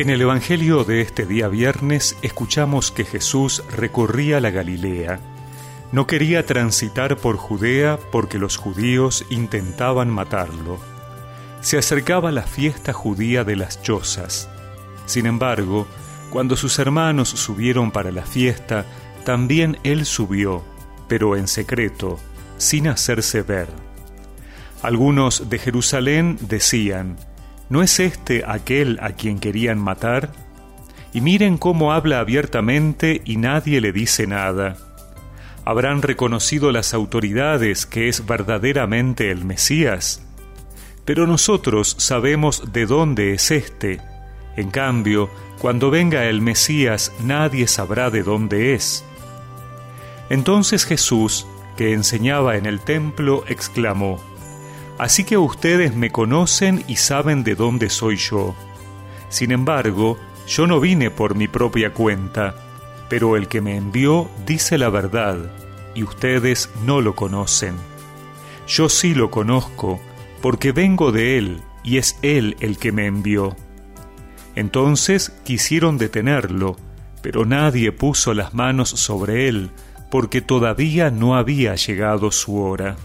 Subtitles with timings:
[0.00, 5.20] En el Evangelio de este día viernes escuchamos que Jesús recorría la Galilea.
[5.92, 10.78] No quería transitar por Judea porque los judíos intentaban matarlo.
[11.60, 14.48] Se acercaba la fiesta judía de las chozas.
[15.04, 15.86] Sin embargo,
[16.30, 18.86] cuando sus hermanos subieron para la fiesta,
[19.26, 20.64] también él subió,
[21.08, 22.18] pero en secreto,
[22.56, 23.68] sin hacerse ver.
[24.80, 27.18] Algunos de Jerusalén decían,
[27.70, 30.32] ¿No es este aquel a quien querían matar?
[31.14, 34.76] Y miren cómo habla abiertamente y nadie le dice nada.
[35.64, 40.26] ¿Habrán reconocido las autoridades que es verdaderamente el Mesías?
[41.04, 44.00] Pero nosotros sabemos de dónde es éste.
[44.56, 45.30] En cambio,
[45.60, 49.04] cuando venga el Mesías nadie sabrá de dónde es.
[50.28, 54.20] Entonces Jesús, que enseñaba en el templo, exclamó,
[55.00, 58.54] Así que ustedes me conocen y saben de dónde soy yo.
[59.30, 62.54] Sin embargo, yo no vine por mi propia cuenta,
[63.08, 65.38] pero el que me envió dice la verdad,
[65.94, 67.76] y ustedes no lo conocen.
[68.68, 69.98] Yo sí lo conozco,
[70.42, 73.56] porque vengo de él, y es él el que me envió.
[74.54, 76.76] Entonces quisieron detenerlo,
[77.22, 79.70] pero nadie puso las manos sobre él,
[80.10, 82.96] porque todavía no había llegado su hora.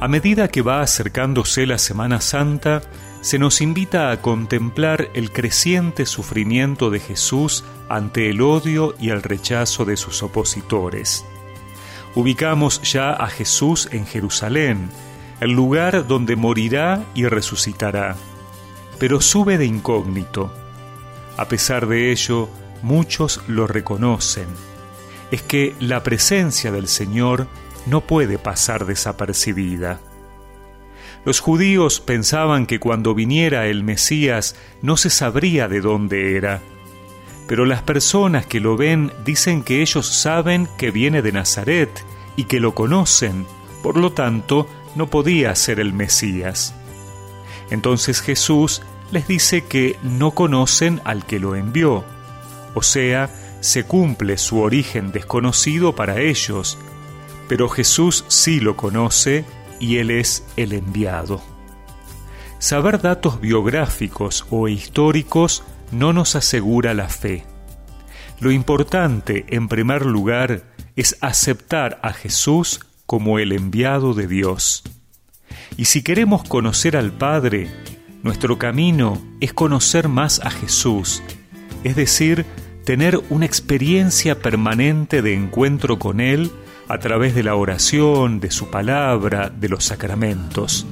[0.00, 2.82] A medida que va acercándose la Semana Santa,
[3.20, 9.24] se nos invita a contemplar el creciente sufrimiento de Jesús ante el odio y el
[9.24, 11.24] rechazo de sus opositores.
[12.14, 14.88] Ubicamos ya a Jesús en Jerusalén,
[15.40, 18.14] el lugar donde morirá y resucitará,
[19.00, 20.52] pero sube de incógnito.
[21.36, 22.48] A pesar de ello,
[22.82, 24.46] muchos lo reconocen.
[25.32, 27.48] Es que la presencia del Señor
[27.86, 30.00] no puede pasar desapercibida.
[31.24, 36.60] Los judíos pensaban que cuando viniera el Mesías no se sabría de dónde era,
[37.46, 41.90] pero las personas que lo ven dicen que ellos saben que viene de Nazaret
[42.36, 43.46] y que lo conocen,
[43.82, 46.74] por lo tanto no podía ser el Mesías.
[47.70, 52.04] Entonces Jesús les dice que no conocen al que lo envió,
[52.74, 56.78] o sea, se cumple su origen desconocido para ellos,
[57.48, 59.44] pero Jesús sí lo conoce
[59.80, 61.42] y Él es el enviado.
[62.58, 67.44] Saber datos biográficos o históricos no nos asegura la fe.
[68.40, 70.64] Lo importante, en primer lugar,
[70.96, 74.82] es aceptar a Jesús como el enviado de Dios.
[75.76, 77.70] Y si queremos conocer al Padre,
[78.22, 81.22] nuestro camino es conocer más a Jesús,
[81.84, 82.44] es decir,
[82.84, 86.50] tener una experiencia permanente de encuentro con Él
[86.88, 90.86] a través de la oración, de su palabra, de los sacramentos.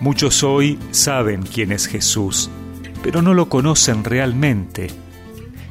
[0.00, 2.50] Muchos hoy saben quién es Jesús,
[3.02, 4.88] pero no lo conocen realmente.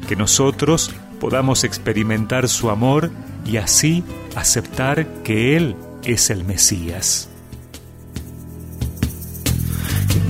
[0.08, 3.10] Que nosotros podamos experimentar su amor
[3.46, 4.04] y así
[4.36, 7.30] aceptar que Él es el Mesías.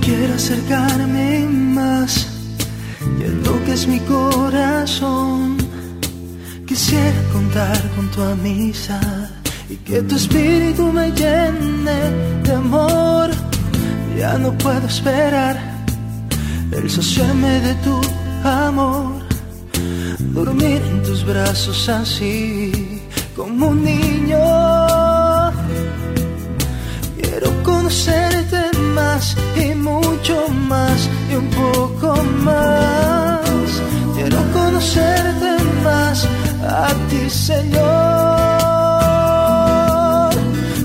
[0.00, 2.28] Quiero acercarme más
[3.18, 5.63] y es mi corazón
[6.66, 9.28] Quisiera contar con tu amistad
[9.68, 12.00] y que tu espíritu me llene
[12.42, 13.30] de amor.
[14.18, 15.56] Ya no puedo esperar
[16.72, 18.00] el saciarme de tu
[18.42, 19.22] amor.
[20.18, 23.02] Dormir en tus brazos así
[23.36, 24.38] como un niño.
[27.20, 32.73] Quiero conocerte más y mucho más y un poco más.
[37.34, 37.82] Señor.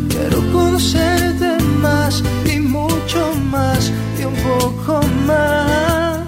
[0.09, 6.27] Quiero conocerte más y mucho más y un poco más.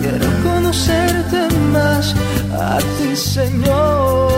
[0.00, 2.14] Quiero conocerte más
[2.52, 4.34] a ti, Señor.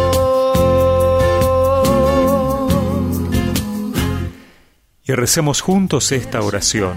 [5.04, 6.96] Y recemos juntos esta oración.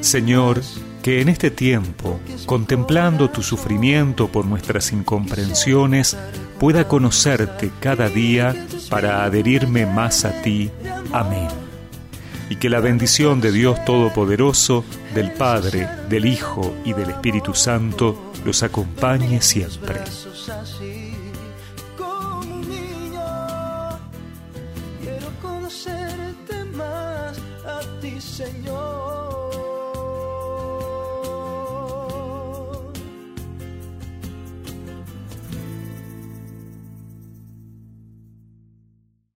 [0.00, 0.62] Señor,
[1.02, 6.16] que en este tiempo, contemplando tu sufrimiento por nuestras incomprensiones,
[6.58, 8.54] pueda conocerte cada día
[8.90, 10.70] para adherirme más a ti.
[11.12, 11.48] Amén.
[12.48, 18.32] Y que la bendición de Dios Todopoderoso, del Padre, del Hijo y del Espíritu Santo
[18.44, 20.00] los acompañe siempre.
[28.36, 29.45] Señor.